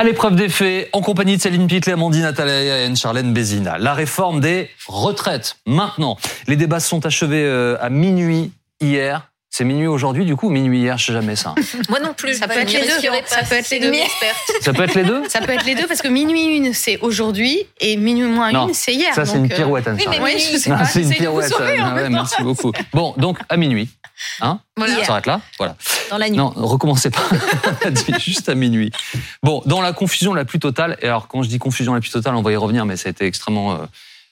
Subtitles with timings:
[0.00, 3.78] À l'épreuve des faits, en compagnie de Céline Pitley, Amandine Atalaïa et Charlène Bézina.
[3.78, 5.56] La réforme des retraites.
[5.66, 9.28] Maintenant, les débats sont achevés euh, à minuit hier.
[9.50, 11.52] C'est minuit aujourd'hui, du coup, minuit hier, je sais jamais ça.
[11.88, 12.34] Moi non plus.
[12.34, 13.00] Ça peut être les deux.
[13.26, 13.92] Ça peut être les deux.
[14.60, 17.00] Ça peut être les deux Ça peut être les deux parce que minuit une, c'est
[17.00, 19.12] aujourd'hui et minuit moins une, c'est hier.
[19.16, 20.84] Ça, c'est une pirouette, Anne Oui, mais oui, je sais Non, pas.
[20.84, 21.52] C'est une pirouette.
[21.58, 22.70] Ah ouais, merci beaucoup.
[22.92, 23.88] Bon, donc à minuit.
[24.40, 24.94] Hein Voilà.
[25.00, 25.76] On s'arrête là Voilà.
[26.10, 26.36] Dans la nuit.
[26.36, 27.22] Non, recommencez pas.
[28.18, 28.90] Juste à minuit.
[29.42, 32.10] Bon, dans la confusion la plus totale, et alors quand je dis confusion la plus
[32.10, 33.76] totale, on va y revenir, mais ça a été extrêmement euh,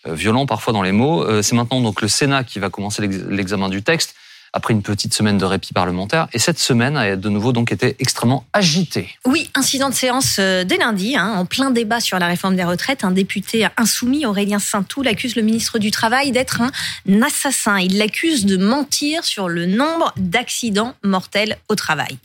[0.08, 1.22] euh, violent parfois dans les mots.
[1.24, 4.14] Euh, c'est maintenant donc le Sénat qui va commencer l'ex- l'examen du texte
[4.52, 6.28] après une petite semaine de répit parlementaire.
[6.32, 9.08] Et cette semaine a de nouveau donc été extrêmement agitée.
[9.24, 12.64] Oui, incident de séance euh, dès lundi, hein, en plein débat sur la réforme des
[12.64, 13.04] retraites.
[13.04, 17.78] Un député insoumis, Aurélien Saint-Toul, accuse le ministre du Travail d'être un assassin.
[17.78, 22.18] Il l'accuse de mentir sur le nombre d'accidents mortels au travail.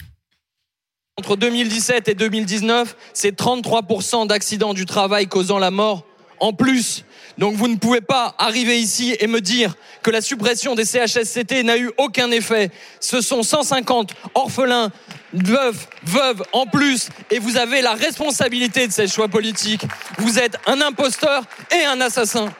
[1.18, 6.06] Entre 2017 et 2019, c'est 33% d'accidents du travail causant la mort
[6.42, 7.06] en plus.
[7.38, 11.64] Donc vous ne pouvez pas arriver ici et me dire que la suppression des CHSCT
[11.64, 12.72] n'a eu aucun effet.
[13.00, 14.92] Ce sont 150 orphelins,
[15.34, 19.84] veufs, veuves en plus et vous avez la responsabilité de ces choix politiques.
[20.18, 22.52] Vous êtes un imposteur et un assassin.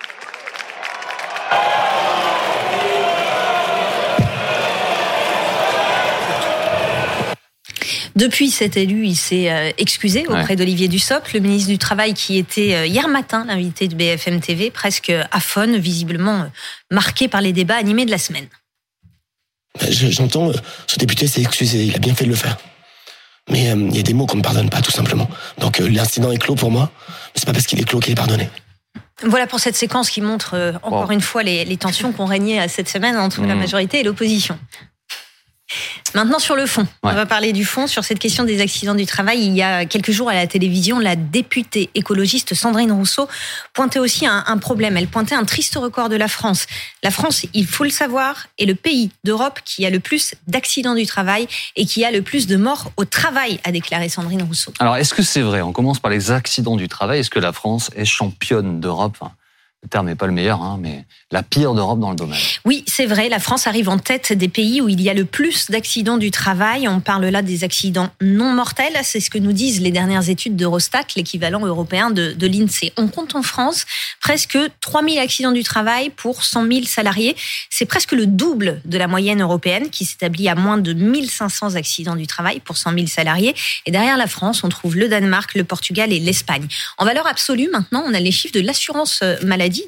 [8.22, 10.56] Depuis cet élu, il s'est euh, excusé auprès Ouais.
[10.56, 14.70] d'Olivier Dussopt, le ministre du Travail qui était euh, hier matin l'invité de BFM TV,
[14.70, 16.46] presque aphone, visiblement euh,
[16.92, 18.46] marqué par les débats animés de la semaine.
[19.90, 20.52] Je- J'entends,
[20.86, 22.58] ce député s'est excusé, il a bien fait de le faire.
[23.50, 25.28] Mais euh, il y a des mots qu'on ne pardonne pas, tout simplement.
[25.58, 28.12] Donc euh, l'incident est clos pour moi, mais c'est pas parce qu'il est clos qu'il
[28.12, 28.50] est pardonné.
[29.24, 31.12] Voilà pour cette séquence qui montre euh, encore Wow.
[31.12, 33.60] une fois les, les tensions qu'on régnait à cette semaine entre la Mm.
[33.60, 34.60] majorité et l'opposition.
[36.14, 39.06] Maintenant sur le fond, on va parler du fond sur cette question des accidents du
[39.06, 39.46] travail.
[39.46, 43.30] Il y a quelques jours à la télévision, la députée écologiste Sandrine Rousseau
[43.74, 44.98] pointait aussi un, un problème.
[44.98, 46.66] Elle pointait un triste record de la France.
[47.04, 50.96] La France, il faut le savoir, est le pays d'Europe qui a le plus d'accidents
[50.96, 54.74] du travail et qui a le plus de morts au travail, a déclaré Sandrine Rousseau.
[54.80, 55.62] Alors, est-ce que c'est vrai?
[55.62, 57.20] On commence par les accidents du travail.
[57.20, 59.18] Est-ce que la France est championne d'Europe?
[59.84, 62.38] Le terme n'est pas le meilleur, hein, mais la pire d'Europe dans le domaine.
[62.66, 65.26] Oui, c'est vrai, la France arrive en tête des pays où il y a le
[65.26, 66.88] plus d'accidents du travail.
[66.88, 70.56] On parle là des accidents non mortels, c'est ce que nous disent les dernières études
[70.56, 72.94] d'Eurostat, l'équivalent européen de, l'INSEE.
[72.96, 73.86] On compte en France
[74.20, 77.36] presque 3000 accidents du travail pour 100 000 salariés.
[77.72, 82.16] C'est presque le double de la moyenne européenne qui s'établit à moins de 1500 accidents
[82.16, 83.56] du travail pour 100 000 salariés.
[83.88, 86.68] Et derrière la France, on trouve le Danemark, le Portugal et l'Espagne.
[87.00, 89.38] En valeur absolue, maintenant, on a les chiffres de l'assurance euh,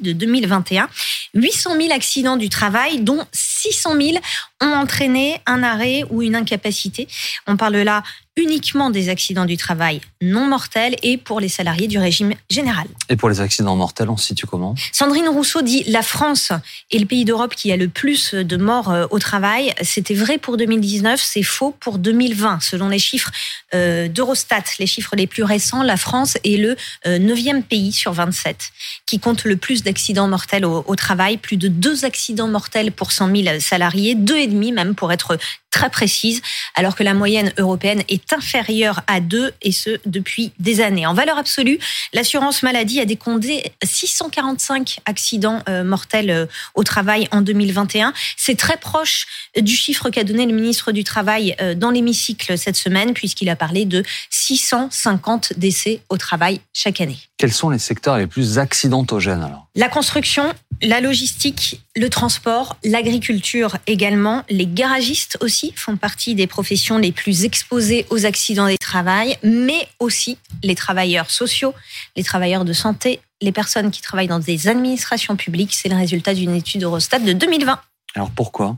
[0.01, 0.89] de 2021.
[1.33, 3.25] 800 000 accidents du travail, dont
[3.63, 4.17] 600 000
[4.61, 7.07] ont entraîné un arrêt ou une incapacité.
[7.47, 8.03] On parle là
[8.35, 12.87] uniquement des accidents du travail non mortels et pour les salariés du régime général.
[13.09, 14.73] Et pour les accidents mortels, on se situe comment?
[14.91, 16.51] Sandrine Rousseau dit la France
[16.91, 19.73] est le pays d'Europe qui a le plus de morts euh, au travail.
[19.81, 22.59] C'était vrai pour 2019, c'est faux pour 2020.
[22.61, 23.31] Selon les chiffres
[23.75, 26.75] euh, d'Eurostat, les chiffres les plus récents, la France est le
[27.05, 28.71] euh, neuvième pays sur 27
[29.05, 31.37] qui compte le plus d'accidents mortels au travail.
[31.37, 35.37] Plus de deux accidents mortels pour 100 000 salariés, deux et demi même pour être
[35.73, 36.41] très précise,
[36.75, 41.07] alors que la moyenne européenne est inférieure à 2 et ce depuis des années.
[41.07, 41.79] En valeur absolue,
[42.13, 46.45] l'assurance maladie a décompté 645 accidents euh, mortels euh,
[46.75, 48.13] au travail en 2021.
[48.37, 49.25] C'est très proche
[49.59, 53.55] du chiffre qu'a donné le ministre du Travail euh, dans l'hémicycle cette semaine, puisqu'il a
[53.55, 57.17] parlé de 650 décès au travail chaque année.
[57.37, 59.67] Quels sont les secteurs les plus accidentogènes alors?
[59.75, 60.53] La construction,
[60.83, 67.45] la logistique, le transport, l'agriculture également, les garagistes aussi font partie des professions les plus
[67.45, 71.73] exposées aux accidents des travail, mais aussi les travailleurs sociaux,
[72.15, 75.73] les travailleurs de santé, les personnes qui travaillent dans des administrations publiques.
[75.73, 77.79] C'est le résultat d'une étude Eurostat de 2020.
[78.15, 78.77] Alors pourquoi?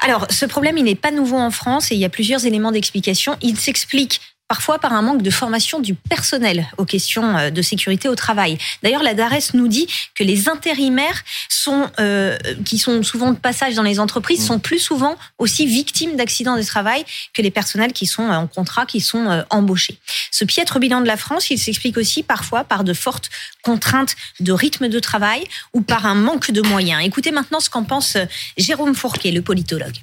[0.00, 2.72] Alors, ce problème, il n'est pas nouveau en France et il y a plusieurs éléments
[2.72, 3.36] d'explication.
[3.42, 4.20] Il s'explique
[4.50, 8.58] parfois par un manque de formation du personnel aux questions euh, de sécurité au travail.
[8.82, 9.86] D'ailleurs, la DARES nous dit
[10.16, 14.46] que les intérimaires sont, euh, qui sont souvent de passage dans les entreprises, Mmh.
[14.46, 18.46] sont plus souvent aussi victimes d'accidents de travail que les personnels qui sont euh, en
[18.46, 19.98] contrat, qui sont euh, embauchés.
[20.30, 23.30] Ce piètre bilan de la France, il s'explique aussi parfois par de fortes
[23.62, 25.44] contraintes de rythme de travail
[25.74, 27.04] ou par un manque de moyens.
[27.04, 28.16] Écoutez maintenant ce qu'en pense
[28.56, 29.96] Jérôme Fourquet, le politologue.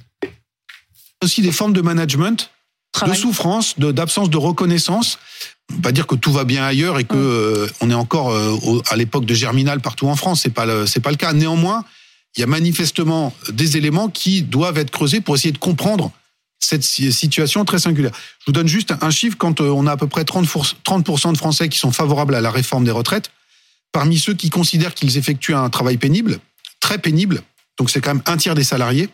[1.22, 2.50] aussi des formes de management,
[3.06, 5.18] de souffrance, d'absence de, reconnaissance.
[5.70, 8.30] On peut Pas dire que tout va bien ailleurs et que euh, on est encore
[8.30, 10.40] euh, au- à l'époque de Germinal partout en France.
[10.42, 11.32] C'est pas c'est pas le cas.
[11.32, 11.84] Néanmoins,
[12.36, 16.10] il y a manifestement des éléments qui doivent être creusés pour essayer de comprendre
[16.60, 18.12] cette situation très singulière.
[18.40, 21.68] Je vous donne juste un chiffre, quand on a à peu près 30%, de Français
[21.68, 23.30] qui sont favorables à la réforme des retraites,
[23.92, 26.40] parmi ceux qui considèrent qu'ils effectuent un travail pénible,
[26.80, 27.42] très pénible,
[27.78, 29.08] donc c'est quand même un tiers des salariés,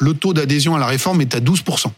[0.00, 1.92] le taux d'adhésion à la réforme est à 12%.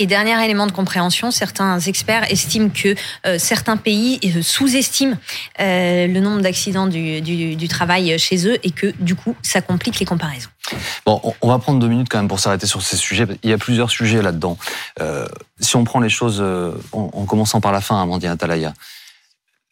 [0.00, 2.94] Et dernier élément de compréhension, certains experts estiment que
[3.26, 5.16] euh, certains pays euh, sous-estiment
[5.60, 9.98] euh, le nombre d'accidents du, du, travail chez eux et que du coup, ça complique
[9.98, 10.50] les comparaisons.
[11.04, 13.26] Bon, on va prendre deux minutes quand même pour s'arrêter sur ces sujets.
[13.42, 14.56] Il y a plusieurs sujets là-dedans.
[15.60, 16.42] si on prend les choses
[16.92, 18.74] en, commençant par la fin, Amandine Atalaya,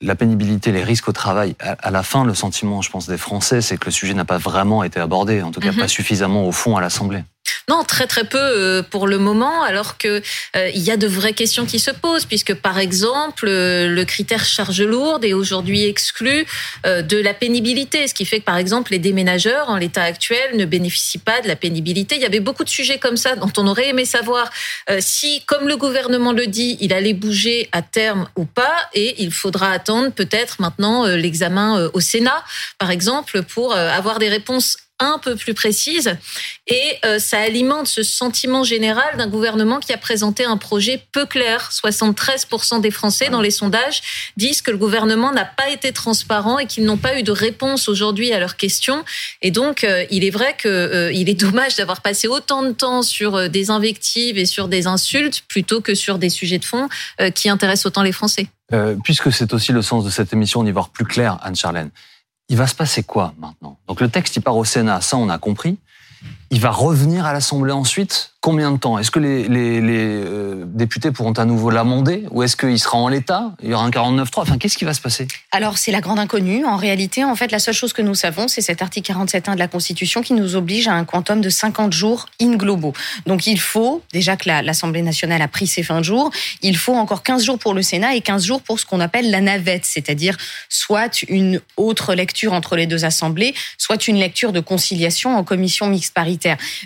[0.01, 3.63] la pénibilité, les risques au travail, à, la fin, le sentiment, je pense, des Français,
[3.63, 5.79] c'est que le sujet n'a pas vraiment été abordé, en tout cas mhm.
[5.79, 7.25] pas suffisamment au fond à l'Assemblée.
[7.69, 10.23] Non, très très peu euh, pour le moment, alors que
[10.55, 14.05] euh, il y a de vraies questions qui se posent, puisque par exemple euh, le
[14.05, 16.47] critère charge lourde est aujourd'hui exclu
[16.85, 20.65] de la pénibilité, ce qui fait que par exemple les déménageurs en l'état actuel ne
[20.65, 22.15] bénéficient pas de la pénibilité.
[22.15, 24.51] Il y avait beaucoup de sujets comme ça dont on aurait aimé savoir
[25.01, 29.33] si, comme le gouvernement le dit, il allait bouger à terme ou pas, et il
[29.33, 32.45] faudra attendre peut-être maintenant l'examen au Sénat,
[32.79, 36.17] par exemple, pour avoir des réponses un peu plus précise
[36.67, 41.27] et euh, ça alimente ce sentiment général d'un gouvernement qui a présenté un projet peu
[41.27, 41.71] clair.
[41.73, 46.67] 73% des Français dans les sondages disent que le gouvernement n'a pas été transparent et
[46.67, 49.05] qu'ils n'ont pas eu de réponse aujourd'hui à leurs questions.
[49.43, 53.03] Et donc, euh, il est vrai que euh, est dommage d'avoir passé autant de temps
[53.03, 56.89] sur des invectives et sur des insultes plutôt que sur des sujets de fond
[57.35, 58.47] qui intéressent autant les Français.
[59.03, 61.91] puisque c'est aussi le sens de cette émission, on y voir plus clair, Anne-Charlène
[62.49, 63.79] il va se passer quoi maintenant?
[63.89, 65.79] Donc le texte, il part au Sénat, ça on a compris.
[66.51, 68.97] Il va revenir à l'Assemblée ensuite Combien de temps?
[68.97, 72.27] Est-ce que les, euh, députés pourront à nouveau l'amender?
[72.31, 73.51] Ou est-ce qu'il sera en l'état?
[73.61, 75.27] Il y aura un 49.3 Enfin, qu'est-ce qui va se passer?
[75.51, 76.65] Alors, c'est la grande inconnue.
[76.65, 79.59] En réalité, en fait, la seule chose que nous savons, c'est cet article 47.1 de
[79.59, 82.93] la Constitution qui nous oblige à un quantum de 50 jours in globo.
[83.27, 86.31] Donc, il faut, déjà que l'Assemblée nationale a pris ses fins de jours,
[86.63, 89.33] il faut encore 15 jours pour le Sénat et 15 jours pour ce qu'on appelle
[89.33, 90.37] la navette, c'est-à-dire
[90.69, 95.89] soit une autre lecture entre les deux assemblées, soit une lecture de conciliation en commission
[95.89, 96.36] mixte paritaire.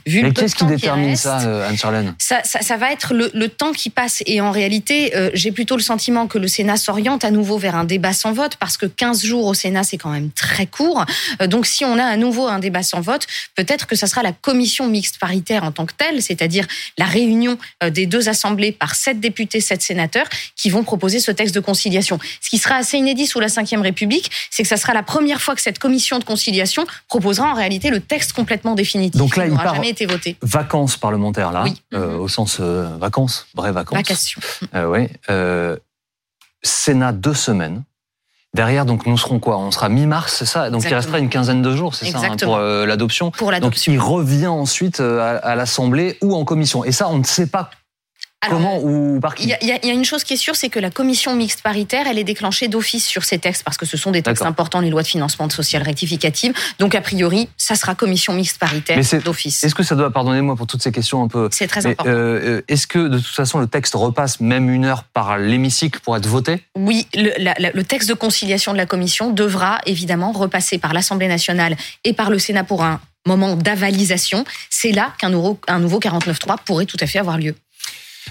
[0.06, 3.90] Vu Mais qu'est-ce qui détermine ça euh, Anne-Charlène ça, ça, va être le, temps qui
[3.90, 4.22] passe.
[4.26, 7.74] Et en réalité, euh, j'ai plutôt le sentiment que le Sénat s'oriente à nouveau vers
[7.74, 11.04] un débat sans vote, parce que 15 jours au Sénat, c'est quand même très court.
[11.40, 13.26] Euh, donc si on a à nouveau un débat sans vote,
[13.56, 16.66] peut-être que ça sera la commission mixte paritaire en tant que telle, c'est-à-dire
[16.98, 17.58] la réunion
[17.90, 20.26] des deux assemblées par sept députés, sept sénateurs,
[20.56, 22.18] qui vont proposer ce texte de conciliation.
[22.40, 25.40] Ce qui sera assez inédit sous la Ve République, c'est que ça sera la première
[25.40, 29.18] fois que cette commission de conciliation proposera en réalité le texte complètement définitif.
[29.18, 30.36] Donc là, il n'aura jamais été voté.
[30.42, 31.82] Vacances parlementaires là, oui.
[31.94, 33.98] Euh, au sens euh, vacances, vraies vacances.
[33.98, 34.40] Vacation.
[34.74, 35.08] Euh, oui.
[36.62, 37.82] Sénat deux semaines.
[38.52, 39.58] Derrière, donc nous serons quoi?
[39.58, 40.70] On sera mi-mars, c'est ça?
[40.70, 43.30] Donc il restera une quinzaine de jours, c'est ça, hein, pour l'adoption.
[43.30, 43.92] Pour l'adoption.
[43.92, 46.84] Donc il revient ensuite à l'Assemblée ou en commission.
[46.84, 47.70] Et ça, on ne sait pas
[48.48, 50.90] Comment ou par qui Il y, a une chose qui est sûre, c'est que la
[50.90, 54.22] commission mixte paritaire, elle est déclenchée d'office sur ces textes parce que ce sont des
[54.22, 56.54] textes importants, les lois de financement de social rectificative.
[56.78, 59.62] Donc a priori, ça sera commission mixte paritaire d'office.
[59.62, 61.48] Est-ce que ça doit, pardonnez-moi pour toutes ces questions un peu.
[61.52, 62.10] C'est très important.
[62.10, 66.00] Euh, euh, est-ce que de toute façon le texte repasse même une heure par l'hémicycle
[66.00, 66.62] pour être voté?
[66.74, 67.32] Oui, le,
[67.74, 72.30] le texte de conciliation de la commission devra évidemment repasser par l'Assemblée nationale et par
[72.30, 74.44] le Sénat pour un moment d'avalisation.
[74.70, 77.54] C'est là qu'un nouveau, un nouveau 49.3 pourrait tout à fait avoir lieu.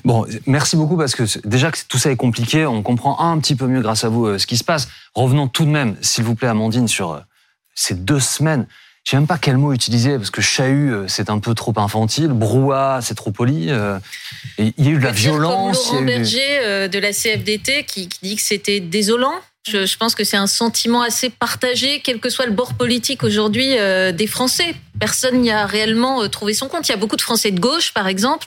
[0.06, 3.56] Bon, merci beaucoup parce que déjà que tout ça est compliqué, on comprend un petit
[3.56, 4.88] peu mieux grâce à vous euh, ce qui se passe.
[5.14, 7.20] Revenons tout de même, s'il vous plaît, Amandine, sur euh,
[7.76, 8.68] ces deux semaines.
[9.04, 11.74] Je sais même pas quel mot utiliser parce que chahut euh, c'est un peu trop
[11.78, 13.70] infantile, brouhaha c'est trop poli.
[14.58, 15.92] il y a eu de la violence.
[15.92, 19.34] Laurent Berger de la CFDT qui, qui dit que c'était désolant.
[19.68, 23.24] Je, je, pense que c'est un sentiment assez partagé, quel que soit le bord politique
[23.24, 23.76] aujourd'hui
[24.14, 24.76] des Français.
[25.00, 26.88] Personne n'y a réellement trouvé son compte.
[26.88, 28.46] Il y a beaucoup de Français de gauche, par exemple,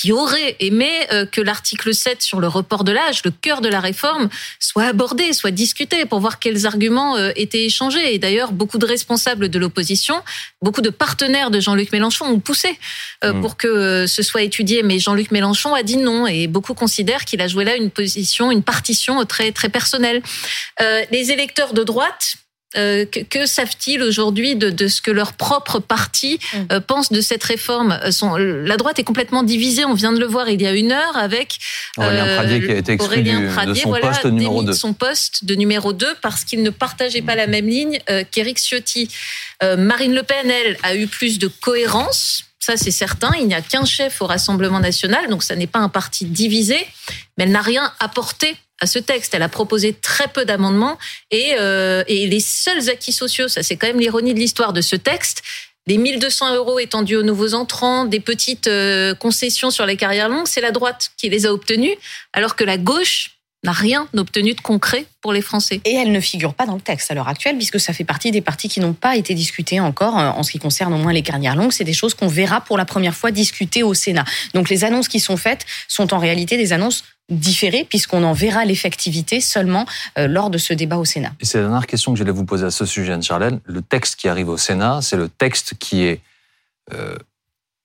[0.00, 3.68] qui aurait aimé euh, que l'article 7 sur le report de l'âge, le cœur de
[3.68, 4.28] la réforme,
[4.60, 8.14] soit abordé, soit discuté pour voir quels arguments euh, étaient échangés.
[8.14, 10.22] Et d'ailleurs, beaucoup de responsables de l'opposition,
[10.62, 12.78] beaucoup de partenaires de Jean-Luc Mélenchon ont poussé
[13.24, 13.40] euh, mmh.
[13.40, 14.84] pour que ce soit étudié.
[14.84, 18.52] Mais Jean-Luc Mélenchon a dit non et beaucoup considèrent qu'il a joué là une position,
[18.52, 20.22] une partition très, très personnelle.
[21.10, 22.36] les électeurs de droite,
[22.76, 26.58] euh, que, savent-ils aujourd'hui de, ce que leur propre parti mm.
[26.72, 27.98] euh, pense de cette réforme?
[28.04, 30.92] Euh, La droite est complètement divisée, on vient de le voir il y a une
[30.92, 31.58] heure avec
[31.96, 34.72] Aurélien Pradier qui a été exclu de son poste numéro 2.
[34.74, 39.08] son poste de numéro 2 parce qu'il ne partageait pas la même ligne qu'Éric Ciotti.
[39.62, 43.30] Marine Le Pen, elle, a eu plus de cohérence ça c'est certain.
[43.38, 46.76] Il n'y a qu'un chef au Rassemblement national, donc ça n'est pas un parti divisé,
[47.36, 49.34] mais elle n'a rien apporté à ce texte.
[49.34, 50.98] Elle a proposé très peu d'amendements
[51.30, 54.80] et, euh, et les seuls acquis sociaux, ça c'est quand même l'ironie de l'histoire de
[54.80, 55.42] ce texte,
[55.88, 60.46] des 1200 euros étendus aux nouveaux entrants, des petites euh, concessions sur les carrières longues,
[60.46, 61.96] c'est la droite qui les a obtenues,
[62.34, 65.80] alors que la gauche n'a rien obtenu de concret pour les Français.
[65.84, 68.30] Et elle ne figure pas dans le texte à l'heure actuelle, puisque ça fait partie
[68.30, 71.12] des parties qui n'ont pas été discutées encore euh, en ce qui concerne au moins
[71.12, 71.72] les carrières longues.
[71.72, 74.24] C'est des choses qu'on verra pour la première fois discutées au Sénat.
[74.54, 78.64] Donc les annonces qui sont faites sont en réalité des annonces différées, puisqu'on en verra
[78.64, 79.86] l'effectivité seulement
[80.18, 81.32] euh, lors de ce débat au Sénat.
[81.40, 83.60] Et c'est la dernière question que j'allais vous poser à ce sujet, Anne-Charlène.
[83.64, 86.20] Le texte qui arrive au Sénat, c'est le texte qui est
[86.94, 87.16] euh,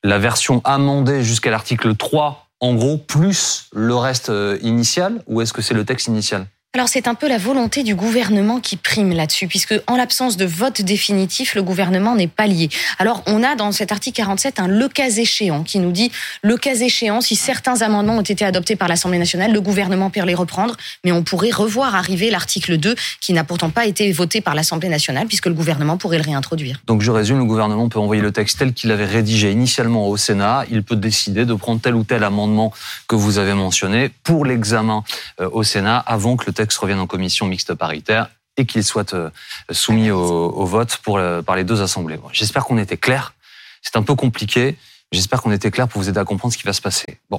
[0.04, 5.52] la version amendée jusqu'à l'article 3 en gros, plus le reste euh, initial, ou est-ce
[5.52, 6.48] que c'est le texte initial?
[6.76, 10.46] Alors c'est un peu la volonté du gouvernement qui prime là-dessus, puisque en l'absence de
[10.46, 12.68] vote définitif, le gouvernement n'est pas lié.
[12.98, 16.12] Alors on a dans cet article 47 un le cas échéant qui nous dit
[16.42, 20.24] le cas échéant, si certains amendements ont été adoptés par l'Assemblée nationale, le gouvernement peut
[20.26, 24.42] les reprendre, mais on pourrait revoir arriver l'article 2 qui n'a pourtant pas été voté
[24.42, 26.82] par l'Assemblée nationale, puisque le gouvernement pourrait le réintroduire.
[26.88, 30.18] Donc je résume, le gouvernement peut envoyer le texte tel qu'il avait rédigé initialement au
[30.18, 32.74] Sénat, il peut décider de prendre tel ou tel amendement
[33.08, 35.04] que vous avez mentionné pour l'examen
[35.40, 38.86] euh, au Sénat avant que le texte texte revienne en commission mixte paritaire et qu'il
[38.86, 39.30] soit euh,
[39.70, 42.18] soumis au, vote pour, par les deux assemblées.
[42.32, 43.34] J'espère qu'on était clair.
[43.82, 44.78] C'est un peu compliqué.
[45.12, 47.20] J'espère qu'on était clair pour vous aider à comprendre ce qui va se passer.
[47.30, 47.32] Bon,